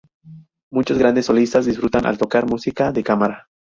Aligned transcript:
Muchos 0.71 0.97
grandes 0.97 1.27
solistas 1.27 1.67
disfrutan 1.67 2.07
al 2.07 2.17
tocar 2.17 2.47
música 2.49 2.91
de 2.91 3.03
cámara. 3.03 3.47